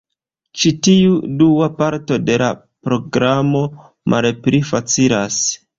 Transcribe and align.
Ĉi 0.61 0.71
tiu 0.87 1.19
dua 1.41 1.67
parto 1.81 2.19
de 2.31 2.39
la 2.45 2.49
programo 2.89 3.65
malpli 4.17 4.67
facilas. 4.73 5.43